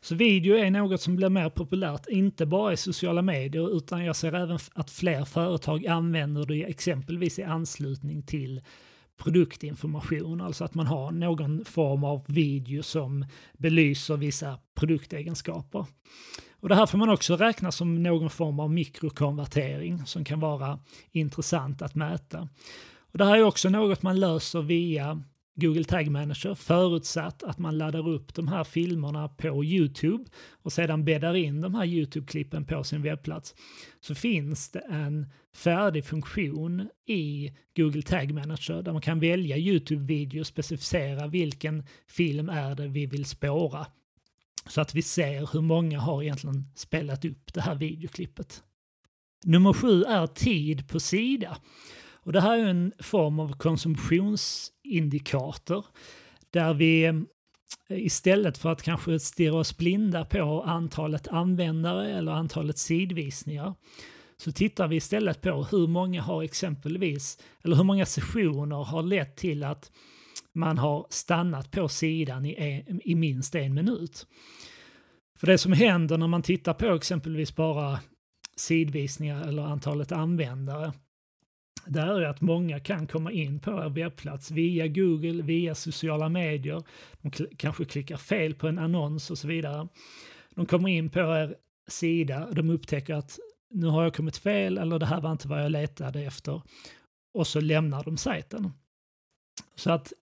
Så 0.00 0.14
video 0.14 0.56
är 0.56 0.70
något 0.70 1.00
som 1.00 1.16
blir 1.16 1.28
mer 1.28 1.50
populärt, 1.50 2.06
inte 2.08 2.46
bara 2.46 2.72
i 2.72 2.76
sociala 2.76 3.22
medier, 3.22 3.76
utan 3.76 4.04
jag 4.04 4.16
ser 4.16 4.32
även 4.32 4.58
att 4.74 4.90
fler 4.90 5.24
företag 5.24 5.86
använder 5.86 6.46
det 6.46 6.64
exempelvis 6.64 7.38
i 7.38 7.42
anslutning 7.42 8.22
till 8.22 8.62
produktinformation, 9.16 10.40
alltså 10.40 10.64
att 10.64 10.74
man 10.74 10.86
har 10.86 11.10
någon 11.10 11.64
form 11.64 12.04
av 12.04 12.24
video 12.26 12.82
som 12.82 13.26
belyser 13.52 14.16
vissa 14.16 14.58
produktegenskaper. 14.74 15.86
Och 16.60 16.68
det 16.68 16.74
här 16.74 16.86
får 16.86 16.98
man 16.98 17.08
också 17.08 17.36
räkna 17.36 17.72
som 17.72 18.02
någon 18.02 18.30
form 18.30 18.60
av 18.60 18.70
mikrokonvertering 18.70 20.06
som 20.06 20.24
kan 20.24 20.40
vara 20.40 20.78
intressant 21.10 21.82
att 21.82 21.94
mäta. 21.94 22.48
Och 23.16 23.18
det 23.18 23.24
här 23.24 23.38
är 23.38 23.42
också 23.42 23.68
något 23.68 24.02
man 24.02 24.20
löser 24.20 24.62
via 24.62 25.22
Google 25.54 25.84
Tag 25.84 26.08
Manager 26.08 26.54
förutsatt 26.54 27.42
att 27.42 27.58
man 27.58 27.78
laddar 27.78 28.08
upp 28.08 28.34
de 28.34 28.48
här 28.48 28.64
filmerna 28.64 29.28
på 29.28 29.64
YouTube 29.64 30.24
och 30.62 30.72
sedan 30.72 31.04
bäddar 31.04 31.34
in 31.34 31.60
de 31.60 31.74
här 31.74 31.84
YouTube-klippen 31.84 32.64
på 32.64 32.84
sin 32.84 33.02
webbplats 33.02 33.54
så 34.00 34.14
finns 34.14 34.70
det 34.70 34.78
en 34.78 35.26
färdig 35.54 36.04
funktion 36.04 36.88
i 37.06 37.52
Google 37.76 38.02
Tag 38.02 38.34
Manager 38.34 38.82
där 38.82 38.92
man 38.92 39.02
kan 39.02 39.20
välja 39.20 39.56
YouTube-video 39.56 40.40
och 40.40 40.46
specificera 40.46 41.26
vilken 41.26 41.86
film 42.08 42.48
är 42.48 42.74
det 42.74 42.88
vi 42.88 43.06
vill 43.06 43.24
spåra. 43.24 43.86
Så 44.68 44.80
att 44.80 44.94
vi 44.94 45.02
ser 45.02 45.48
hur 45.52 45.60
många 45.60 46.00
har 46.00 46.22
egentligen 46.22 46.64
spelat 46.74 47.24
upp 47.24 47.54
det 47.54 47.60
här 47.60 47.74
videoklippet. 47.74 48.62
Nummer 49.44 49.72
sju 49.72 50.02
är 50.02 50.26
tid 50.26 50.88
på 50.88 51.00
sida. 51.00 51.56
Och 52.26 52.32
det 52.32 52.40
här 52.40 52.58
är 52.58 52.66
en 52.66 52.92
form 52.98 53.40
av 53.40 53.56
konsumtionsindikator 53.56 55.84
där 56.50 56.74
vi 56.74 57.04
eh, 57.04 57.14
istället 57.88 58.58
för 58.58 58.72
att 58.72 58.82
kanske 58.82 59.20
stirra 59.20 59.56
oss 59.56 59.76
blinda 59.76 60.24
på 60.24 60.62
antalet 60.62 61.28
användare 61.28 62.10
eller 62.10 62.32
antalet 62.32 62.78
sidvisningar 62.78 63.74
så 64.36 64.52
tittar 64.52 64.88
vi 64.88 64.96
istället 64.96 65.40
på 65.40 65.66
hur 65.70 65.86
många 65.86 66.22
har 66.22 66.42
exempelvis, 66.42 67.38
eller 67.64 67.76
hur 67.76 67.84
många 67.84 68.06
sessioner 68.06 68.84
har 68.84 69.02
lett 69.02 69.36
till 69.36 69.64
att 69.64 69.92
man 70.52 70.78
har 70.78 71.06
stannat 71.10 71.70
på 71.70 71.88
sidan 71.88 72.44
i, 72.44 72.84
en, 72.86 73.00
i 73.04 73.14
minst 73.14 73.54
en 73.54 73.74
minut. 73.74 74.26
För 75.38 75.46
det 75.46 75.58
som 75.58 75.72
händer 75.72 76.18
när 76.18 76.26
man 76.26 76.42
tittar 76.42 76.74
på 76.74 76.94
exempelvis 76.94 77.56
bara 77.56 78.00
sidvisningar 78.56 79.48
eller 79.48 79.62
antalet 79.62 80.12
användare 80.12 80.92
det 81.86 82.00
är 82.00 82.22
att 82.22 82.40
många 82.40 82.80
kan 82.80 83.06
komma 83.06 83.32
in 83.32 83.58
på 83.58 83.70
er 83.70 83.88
webbplats 83.88 84.50
via 84.50 84.88
Google, 84.88 85.42
via 85.42 85.74
sociala 85.74 86.28
medier. 86.28 86.82
De 87.22 87.30
kanske 87.56 87.84
klickar 87.84 88.16
fel 88.16 88.54
på 88.54 88.68
en 88.68 88.78
annons 88.78 89.30
och 89.30 89.38
så 89.38 89.48
vidare. 89.48 89.88
De 90.54 90.66
kommer 90.66 90.88
in 90.88 91.10
på 91.10 91.20
er 91.20 91.56
sida 91.88 92.48
de 92.52 92.70
upptäcker 92.70 93.14
att 93.14 93.38
nu 93.70 93.86
har 93.86 94.02
jag 94.02 94.14
kommit 94.14 94.36
fel 94.36 94.78
eller 94.78 94.98
det 94.98 95.06
här 95.06 95.20
var 95.20 95.32
inte 95.32 95.48
vad 95.48 95.64
jag 95.64 95.72
letade 95.72 96.22
efter. 96.22 96.62
Och 97.34 97.46
så 97.46 97.60
lämnar 97.60 98.04
de 98.04 98.16
sajten. 98.16 98.72
Så 99.74 99.92
att, 99.92 100.12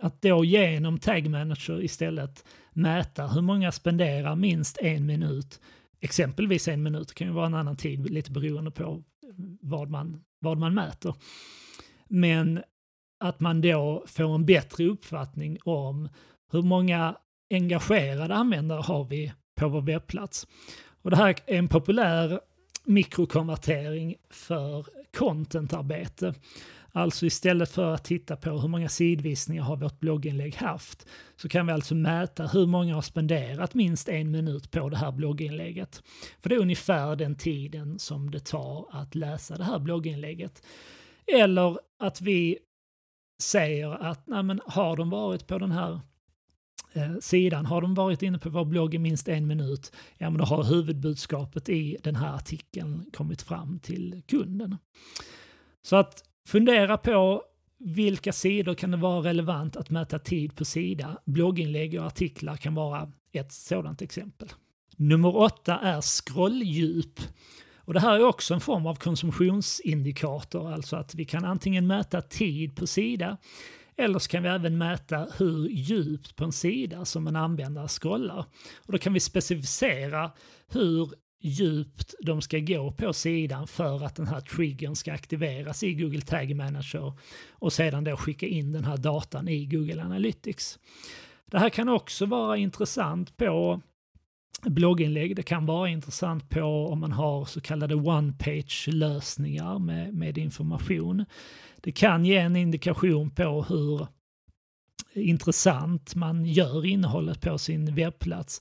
att 0.00 0.22
då 0.22 0.44
genom 0.44 0.98
Tag 0.98 1.30
Manager 1.30 1.82
istället 1.82 2.44
mäta 2.72 3.26
hur 3.26 3.42
många 3.42 3.72
spenderar 3.72 4.36
minst 4.36 4.78
en 4.78 5.06
minut, 5.06 5.60
exempelvis 6.00 6.68
en 6.68 6.82
minut, 6.82 7.14
kan 7.14 7.26
ju 7.26 7.32
vara 7.32 7.46
en 7.46 7.54
annan 7.54 7.76
tid 7.76 8.10
lite 8.10 8.30
beroende 8.30 8.70
på 8.70 9.02
vad 9.60 9.90
man, 9.90 10.24
vad 10.42 10.58
man 10.58 10.74
mäter. 10.74 11.14
Men 12.08 12.62
att 13.20 13.40
man 13.40 13.60
då 13.60 14.04
får 14.06 14.34
en 14.34 14.46
bättre 14.46 14.84
uppfattning 14.84 15.58
om 15.64 16.08
hur 16.52 16.62
många 16.62 17.16
engagerade 17.50 18.34
användare 18.34 18.80
har 18.80 19.04
vi 19.04 19.32
på 19.54 19.68
vår 19.68 19.82
webbplats. 19.82 20.46
Och 21.02 21.10
det 21.10 21.16
här 21.16 21.34
är 21.46 21.58
en 21.58 21.68
populär 21.68 22.40
mikrokonvertering 22.84 24.16
för 24.30 24.86
contentarbete. 25.18 26.34
Alltså 26.94 27.26
istället 27.26 27.70
för 27.70 27.94
att 27.94 28.04
titta 28.04 28.36
på 28.36 28.50
hur 28.50 28.68
många 28.68 28.88
sidvisningar 28.88 29.62
har 29.62 29.76
vårt 29.76 30.00
blogginlägg 30.00 30.56
haft 30.56 31.06
så 31.36 31.48
kan 31.48 31.66
vi 31.66 31.72
alltså 31.72 31.94
mäta 31.94 32.46
hur 32.46 32.66
många 32.66 32.94
har 32.94 33.02
spenderat 33.02 33.74
minst 33.74 34.08
en 34.08 34.30
minut 34.30 34.70
på 34.70 34.88
det 34.88 34.96
här 34.96 35.12
blogginlägget. 35.12 36.02
För 36.40 36.48
det 36.48 36.54
är 36.54 36.60
ungefär 36.60 37.16
den 37.16 37.34
tiden 37.34 37.98
som 37.98 38.30
det 38.30 38.44
tar 38.44 38.86
att 38.90 39.14
läsa 39.14 39.56
det 39.56 39.64
här 39.64 39.78
blogginlägget. 39.78 40.62
Eller 41.26 41.78
att 41.98 42.20
vi 42.20 42.58
säger 43.42 43.90
att 43.90 44.26
nej 44.26 44.42
men, 44.42 44.60
har 44.66 44.96
de 44.96 45.10
varit 45.10 45.46
på 45.46 45.58
den 45.58 45.72
här 45.72 46.00
eh, 46.92 47.16
sidan, 47.20 47.66
har 47.66 47.80
de 47.80 47.94
varit 47.94 48.22
inne 48.22 48.38
på 48.38 48.50
vår 48.50 48.64
blogg 48.64 48.94
i 48.94 48.98
minst 48.98 49.28
en 49.28 49.46
minut, 49.46 49.92
ja 50.18 50.30
men 50.30 50.38
då 50.38 50.44
har 50.44 50.64
huvudbudskapet 50.64 51.68
i 51.68 51.96
den 52.02 52.16
här 52.16 52.34
artikeln 52.34 53.10
kommit 53.12 53.42
fram 53.42 53.78
till 53.78 54.22
kunden. 54.26 54.76
Så 55.82 55.96
att 55.96 56.31
Fundera 56.46 56.98
på 56.98 57.42
vilka 57.78 58.32
sidor 58.32 58.74
kan 58.74 58.90
det 58.90 58.96
vara 58.96 59.28
relevant 59.28 59.76
att 59.76 59.90
mäta 59.90 60.18
tid 60.18 60.56
på 60.56 60.64
sida? 60.64 61.18
Blogginlägg 61.24 62.00
och 62.00 62.06
artiklar 62.06 62.56
kan 62.56 62.74
vara 62.74 63.12
ett 63.32 63.52
sådant 63.52 64.02
exempel. 64.02 64.48
Nummer 64.96 65.36
åtta 65.36 65.78
är 65.78 66.00
scrolldjup. 66.00 67.20
Och 67.84 67.94
det 67.94 68.00
här 68.00 68.14
är 68.14 68.24
också 68.24 68.54
en 68.54 68.60
form 68.60 68.86
av 68.86 68.94
konsumtionsindikator, 68.94 70.72
alltså 70.72 70.96
att 70.96 71.14
vi 71.14 71.24
kan 71.24 71.44
antingen 71.44 71.86
mäta 71.86 72.20
tid 72.22 72.76
på 72.76 72.86
sida 72.86 73.36
eller 73.96 74.18
så 74.18 74.28
kan 74.28 74.42
vi 74.42 74.48
även 74.48 74.78
mäta 74.78 75.26
hur 75.38 75.68
djupt 75.68 76.36
på 76.36 76.44
en 76.44 76.52
sida 76.52 77.04
som 77.04 77.26
en 77.26 77.36
användare 77.36 77.88
scrollar. 77.88 78.44
Och 78.86 78.92
då 78.92 78.98
kan 78.98 79.12
vi 79.12 79.20
specificera 79.20 80.30
hur 80.68 81.10
djupt 81.42 82.14
de 82.20 82.42
ska 82.42 82.58
gå 82.58 82.92
på 82.92 83.12
sidan 83.12 83.66
för 83.66 84.04
att 84.04 84.16
den 84.16 84.26
här 84.26 84.40
triggern 84.40 84.94
ska 84.94 85.12
aktiveras 85.12 85.82
i 85.82 85.94
Google 85.94 86.20
Tag 86.20 86.56
Manager 86.56 87.12
och 87.50 87.72
sedan 87.72 88.04
då 88.04 88.16
skicka 88.16 88.46
in 88.46 88.72
den 88.72 88.84
här 88.84 88.96
datan 88.96 89.48
i 89.48 89.66
Google 89.66 90.02
Analytics. 90.02 90.78
Det 91.50 91.58
här 91.58 91.70
kan 91.70 91.88
också 91.88 92.26
vara 92.26 92.56
intressant 92.56 93.36
på 93.36 93.80
blogginlägg. 94.62 95.36
Det 95.36 95.42
kan 95.42 95.66
vara 95.66 95.88
intressant 95.88 96.50
på 96.50 96.62
om 96.62 97.00
man 97.00 97.12
har 97.12 97.44
så 97.44 97.60
kallade 97.60 97.94
one-page-lösningar 97.94 99.78
med, 99.78 100.14
med 100.14 100.38
information. 100.38 101.24
Det 101.80 101.92
kan 101.92 102.24
ge 102.24 102.36
en 102.36 102.56
indikation 102.56 103.30
på 103.30 103.62
hur 103.68 104.06
intressant 105.14 106.14
man 106.14 106.44
gör 106.44 106.86
innehållet 106.86 107.40
på 107.40 107.58
sin 107.58 107.94
webbplats. 107.94 108.60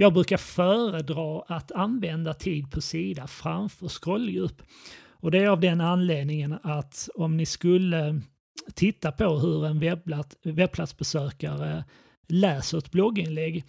Jag 0.00 0.12
brukar 0.12 0.36
föredra 0.36 1.42
att 1.46 1.72
använda 1.72 2.34
tid 2.34 2.70
på 2.70 2.80
sida 2.80 3.26
framför 3.26 3.88
scrolldjup. 3.88 4.62
Och 5.08 5.30
det 5.30 5.38
är 5.38 5.48
av 5.48 5.60
den 5.60 5.80
anledningen 5.80 6.58
att 6.62 7.08
om 7.14 7.36
ni 7.36 7.46
skulle 7.46 8.20
titta 8.74 9.12
på 9.12 9.38
hur 9.38 9.66
en 9.66 9.98
webbplatsbesökare 10.42 11.84
läser 12.28 12.78
ett 12.78 12.90
blogginlägg 12.90 13.64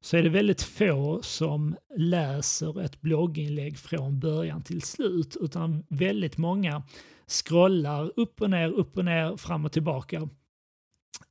så 0.00 0.16
är 0.16 0.22
det 0.22 0.28
väldigt 0.28 0.62
få 0.62 1.22
som 1.22 1.76
läser 1.96 2.80
ett 2.80 3.00
blogginlägg 3.00 3.78
från 3.78 4.20
början 4.20 4.62
till 4.62 4.82
slut 4.82 5.36
utan 5.40 5.84
väldigt 5.88 6.36
många 6.36 6.82
scrollar 7.26 8.12
upp 8.16 8.40
och 8.40 8.50
ner, 8.50 8.70
upp 8.70 8.96
och 8.96 9.04
ner, 9.04 9.36
fram 9.36 9.64
och 9.64 9.72
tillbaka. 9.72 10.28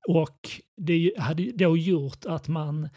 Och 0.07 0.49
det 0.77 1.11
hade 1.17 1.51
då 1.51 1.77
gjort 1.77 2.25
att 2.25 2.47
man 2.47 2.89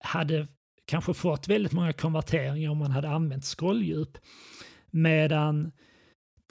hade 0.00 0.46
kanske 0.88 1.14
fått 1.14 1.48
väldigt 1.48 1.72
många 1.72 1.92
konverteringar 1.92 2.70
om 2.70 2.78
man 2.78 2.90
hade 2.90 3.08
använt 3.08 3.44
scrolldjup. 3.44 4.18
Medan 4.90 5.72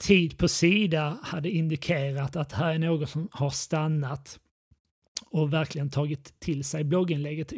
tid 0.02 0.38
på 0.38 0.48
sida 0.48 1.18
hade 1.22 1.50
indikerat 1.50 2.36
att 2.36 2.52
här 2.52 2.74
är 2.74 2.78
någon 2.78 3.06
som 3.06 3.28
har 3.32 3.50
stannat 3.50 4.40
och 5.30 5.52
verkligen 5.52 5.90
tagit 5.90 6.40
till 6.40 6.64
sig 6.64 6.84
blogginlägget 6.84 7.52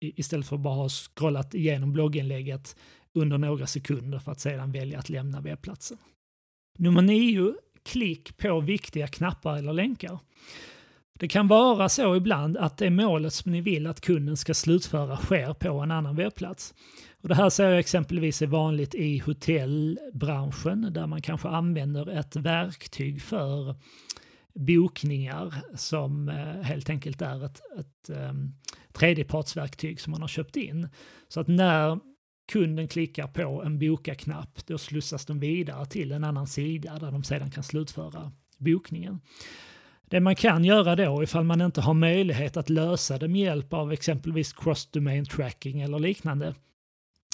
istället 0.00 0.46
för 0.46 0.56
att 0.56 0.62
bara 0.62 0.74
ha 0.74 0.88
scrollat 0.88 1.54
igenom 1.54 1.92
blogginlägget 1.92 2.76
under 3.12 3.38
några 3.38 3.66
sekunder 3.66 4.18
för 4.18 4.32
att 4.32 4.40
sedan 4.40 4.72
välja 4.72 4.98
att 4.98 5.08
lämna 5.08 5.40
webbplatsen. 5.40 5.98
Nummer 6.78 7.02
nio, 7.02 7.54
klick 7.82 8.36
på 8.36 8.60
viktiga 8.60 9.06
knappar 9.06 9.56
eller 9.56 9.72
länkar. 9.72 10.18
Det 11.18 11.28
kan 11.28 11.48
vara 11.48 11.88
så 11.88 12.16
ibland 12.16 12.56
att 12.56 12.78
det 12.78 12.90
målet 12.90 13.32
som 13.32 13.52
ni 13.52 13.60
vill 13.60 13.86
att 13.86 14.00
kunden 14.00 14.36
ska 14.36 14.54
slutföra 14.54 15.16
sker 15.16 15.54
på 15.54 15.80
en 15.80 15.90
annan 15.90 16.16
webbplats. 16.16 16.74
Och 17.22 17.28
det 17.28 17.34
här 17.34 17.50
ser 17.50 17.70
jag 17.70 17.78
exempelvis 17.78 18.42
är 18.42 18.46
vanligt 18.46 18.94
i 18.94 19.18
hotellbranschen 19.18 20.92
där 20.92 21.06
man 21.06 21.22
kanske 21.22 21.48
använder 21.48 22.08
ett 22.08 22.36
verktyg 22.36 23.22
för 23.22 23.74
bokningar 24.54 25.54
som 25.74 26.28
eh, 26.28 26.62
helt 26.62 26.90
enkelt 26.90 27.22
är 27.22 27.44
ett, 27.44 27.60
ett 27.78 28.10
um, 28.30 28.54
tredjepartsverktyg 28.92 30.00
som 30.00 30.10
man 30.10 30.20
har 30.20 30.28
köpt 30.28 30.56
in. 30.56 30.88
Så 31.28 31.40
att 31.40 31.48
när 31.48 31.98
kunden 32.52 32.88
klickar 32.88 33.26
på 33.26 33.62
en 33.62 33.78
boka-knapp 33.78 34.66
då 34.66 34.78
slussas 34.78 35.26
de 35.26 35.40
vidare 35.40 35.86
till 35.86 36.12
en 36.12 36.24
annan 36.24 36.46
sida 36.46 36.98
där 36.98 37.12
de 37.12 37.22
sedan 37.24 37.50
kan 37.50 37.64
slutföra 37.64 38.32
bokningen. 38.58 39.20
Det 40.10 40.20
man 40.20 40.36
kan 40.36 40.64
göra 40.64 40.96
då 40.96 41.22
ifall 41.22 41.44
man 41.44 41.60
inte 41.60 41.80
har 41.80 41.94
möjlighet 41.94 42.56
att 42.56 42.70
lösa 42.70 43.18
det 43.18 43.28
med 43.28 43.40
hjälp 43.40 43.72
av 43.72 43.92
exempelvis 43.92 44.52
cross-domain 44.52 45.24
tracking 45.24 45.80
eller 45.80 45.98
liknande 45.98 46.54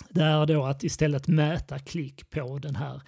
det 0.09 0.23
är 0.23 0.47
då 0.47 0.65
att 0.65 0.85
istället 0.85 1.29
mäta 1.29 1.79
klick 1.79 2.31
på 2.31 2.59
den 2.59 2.77
här 2.77 3.03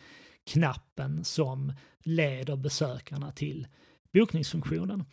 knappen 0.46 1.24
som 1.24 1.72
leder 2.04 2.56
besökarna 2.56 3.32
till 3.32 3.66
bokningsfunktionen. 4.12 5.04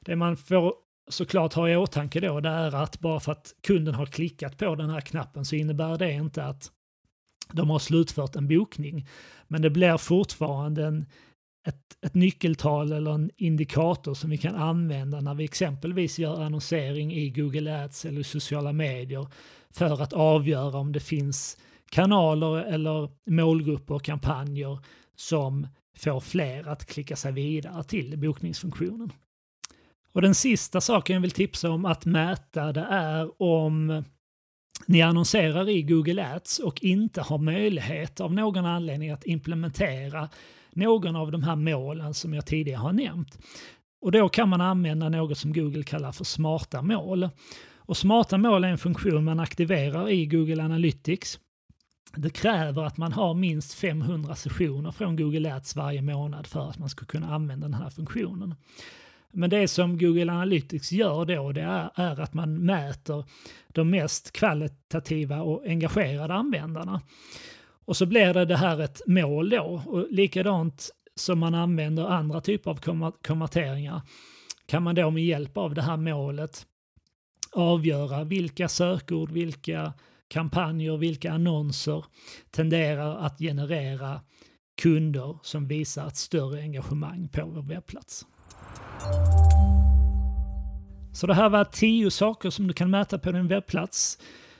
Det 0.00 0.16
man 0.16 0.36
får 0.36 0.74
såklart 1.08 1.52
ha 1.52 1.68
i 1.68 1.76
åtanke 1.76 2.20
då 2.20 2.40
det 2.40 2.48
är 2.48 2.74
att 2.74 3.00
bara 3.00 3.20
för 3.20 3.32
att 3.32 3.54
kunden 3.62 3.94
har 3.94 4.06
klickat 4.06 4.58
på 4.58 4.74
den 4.74 4.90
här 4.90 5.00
knappen 5.00 5.44
så 5.44 5.56
innebär 5.56 5.98
det 5.98 6.12
inte 6.12 6.44
att 6.44 6.70
de 7.52 7.70
har 7.70 7.78
slutfört 7.78 8.36
en 8.36 8.48
bokning. 8.48 9.08
Men 9.48 9.62
det 9.62 9.70
blir 9.70 9.96
fortfarande 9.96 10.86
en, 10.86 11.06
ett, 11.66 12.04
ett 12.06 12.14
nyckeltal 12.14 12.92
eller 12.92 13.10
en 13.10 13.30
indikator 13.36 14.14
som 14.14 14.30
vi 14.30 14.38
kan 14.38 14.54
använda 14.54 15.20
när 15.20 15.34
vi 15.34 15.44
exempelvis 15.44 16.18
gör 16.18 16.42
annonsering 16.42 17.12
i 17.12 17.30
Google 17.30 17.84
Ads 17.84 18.04
eller 18.04 18.22
sociala 18.22 18.72
medier 18.72 19.26
för 19.70 20.02
att 20.02 20.12
avgöra 20.12 20.78
om 20.78 20.92
det 20.92 21.00
finns 21.00 21.58
kanaler 21.90 22.56
eller 22.56 23.10
målgrupper 23.26 23.94
och 23.94 24.04
kampanjer 24.04 24.78
som 25.16 25.66
får 25.96 26.20
fler 26.20 26.68
att 26.68 26.86
klicka 26.86 27.16
sig 27.16 27.32
vidare 27.32 27.84
till 27.84 28.18
bokningsfunktionen. 28.18 29.12
Och 30.12 30.22
den 30.22 30.34
sista 30.34 30.80
saken 30.80 31.14
jag 31.14 31.20
vill 31.20 31.30
tipsa 31.30 31.70
om 31.70 31.84
att 31.84 32.04
mäta 32.04 32.72
det 32.72 32.86
är 32.90 33.42
om 33.42 34.04
ni 34.86 35.02
annonserar 35.02 35.68
i 35.68 35.82
Google 35.82 36.34
Ads 36.34 36.58
och 36.58 36.82
inte 36.82 37.20
har 37.20 37.38
möjlighet 37.38 38.20
av 38.20 38.34
någon 38.34 38.66
anledning 38.66 39.10
att 39.10 39.26
implementera 39.26 40.28
någon 40.76 41.16
av 41.16 41.32
de 41.32 41.42
här 41.42 41.56
målen 41.56 42.14
som 42.14 42.34
jag 42.34 42.46
tidigare 42.46 42.78
har 42.78 42.92
nämnt. 42.92 43.38
Och 44.00 44.12
då 44.12 44.28
kan 44.28 44.48
man 44.48 44.60
använda 44.60 45.08
något 45.08 45.38
som 45.38 45.52
Google 45.52 45.82
kallar 45.82 46.12
för 46.12 46.24
smarta 46.24 46.82
mål. 46.82 47.28
Och 47.76 47.96
smarta 47.96 48.38
mål 48.38 48.64
är 48.64 48.68
en 48.68 48.78
funktion 48.78 49.24
man 49.24 49.40
aktiverar 49.40 50.08
i 50.08 50.26
Google 50.26 50.62
Analytics. 50.62 51.38
Det 52.16 52.30
kräver 52.30 52.84
att 52.84 52.96
man 52.96 53.12
har 53.12 53.34
minst 53.34 53.74
500 53.74 54.34
sessioner 54.34 54.90
från 54.90 55.16
Google 55.16 55.54
Ads 55.54 55.76
varje 55.76 56.02
månad 56.02 56.46
för 56.46 56.70
att 56.70 56.78
man 56.78 56.88
ska 56.88 57.04
kunna 57.04 57.34
använda 57.34 57.68
den 57.68 57.74
här 57.74 57.90
funktionen. 57.90 58.54
Men 59.32 59.50
det 59.50 59.68
som 59.68 59.98
Google 59.98 60.32
Analytics 60.32 60.92
gör 60.92 61.24
då 61.24 61.52
det 61.52 61.62
är, 61.62 61.90
är 61.94 62.20
att 62.20 62.34
man 62.34 62.64
mäter 62.64 63.24
de 63.68 63.90
mest 63.90 64.32
kvalitativa 64.32 65.42
och 65.42 65.66
engagerade 65.66 66.34
användarna. 66.34 67.00
Och 67.86 67.96
så 67.96 68.06
blir 68.06 68.34
det 68.34 68.44
det 68.44 68.56
här 68.56 68.80
ett 68.80 69.02
mål 69.06 69.50
då. 69.50 69.82
Och 69.86 70.06
likadant 70.10 70.90
som 71.14 71.38
man 71.38 71.54
använder 71.54 72.04
andra 72.04 72.40
typer 72.40 72.70
av 72.70 72.80
konverteringar 73.26 74.00
kan 74.66 74.82
man 74.82 74.94
då 74.94 75.10
med 75.10 75.24
hjälp 75.24 75.56
av 75.56 75.74
det 75.74 75.82
här 75.82 75.96
målet 75.96 76.66
avgöra 77.52 78.24
vilka 78.24 78.68
sökord, 78.68 79.30
vilka 79.30 79.92
kampanjer, 80.28 80.96
vilka 80.96 81.32
annonser 81.32 82.04
tenderar 82.50 83.16
att 83.16 83.38
generera 83.38 84.20
kunder 84.82 85.38
som 85.42 85.68
visar 85.68 86.06
ett 86.06 86.16
större 86.16 86.60
engagemang 86.60 87.28
på 87.28 87.46
vår 87.46 87.62
webbplats. 87.62 88.26
Så 91.12 91.26
det 91.26 91.34
här 91.34 91.48
var 91.48 91.64
tio 91.64 92.10
saker 92.10 92.50
som 92.50 92.66
du 92.66 92.74
kan 92.74 92.90
mäta 92.90 93.18
på 93.18 93.32
din 93.32 93.48
webbplats. 93.48 94.18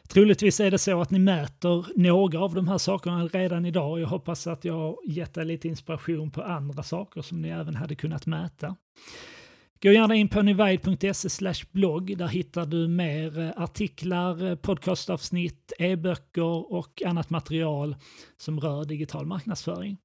Troligtvis 0.09 0.61
är 0.61 0.71
det 0.71 0.79
så 0.79 1.01
att 1.01 1.11
ni 1.11 1.19
mäter 1.19 1.87
några 1.97 2.41
av 2.41 2.55
de 2.55 2.69
här 2.69 2.79
sakerna 2.79 3.27
redan 3.27 3.67
idag. 3.67 4.01
Jag 4.01 4.09
hoppas 4.09 4.47
att 4.47 4.65
jag 4.65 4.75
har 4.75 4.97
gett 5.07 5.37
er 5.37 5.45
lite 5.45 5.69
inspiration 5.69 6.31
på 6.31 6.43
andra 6.43 6.83
saker 6.83 7.23
som 7.23 7.43
ni 7.43 7.49
även 7.49 7.77
hade 7.77 7.95
kunnat 7.95 8.27
mäta. 8.27 8.77
Gå 9.83 9.93
gärna 9.93 10.15
in 10.15 10.29
på 10.29 10.43
nivide.se 10.43 11.53
blogg. 11.73 12.19
Där 12.19 12.29
hittar 12.29 12.67
du 12.67 12.89
mer 12.89 13.39
eh, 13.39 13.63
artiklar, 13.63 14.51
eh, 14.51 14.55
podcastavsnitt, 14.55 15.73
e-böcker 15.79 16.73
och 16.73 17.03
annat 17.07 17.31
material 17.31 17.97
som 18.37 18.61
rör 18.61 18.85
digital 18.85 19.27
marknadsföring. 19.27 19.97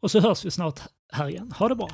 Och 0.00 0.10
så 0.10 0.20
hörs 0.20 0.44
vi 0.44 0.50
snart 0.50 0.80
här 1.12 1.28
igen. 1.28 1.52
Ha 1.58 1.68
det 1.68 1.74
bra! 1.74 1.88